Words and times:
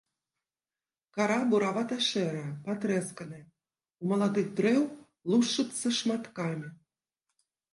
Кара 1.15 1.37
буравата-шэрая, 1.51 2.49
патрэсканая, 2.67 3.43
у 4.01 4.05
маладых 4.13 4.47
дрэў 4.61 4.81
лушчыцца 5.33 5.87
шматкамі. 5.99 6.67